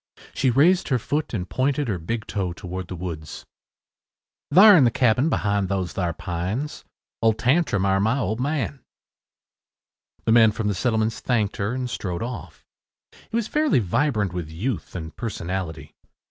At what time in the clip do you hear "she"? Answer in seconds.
0.33-0.49